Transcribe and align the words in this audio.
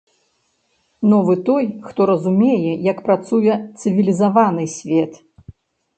Новы 1.11 1.35
той, 1.49 1.65
хто 1.91 2.01
разумее, 2.11 2.73
як 2.91 3.03
працуе 3.11 3.53
цывілізаваны 3.79 4.65
свет. 4.81 5.25